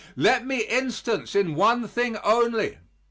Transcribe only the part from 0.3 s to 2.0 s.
me instance in one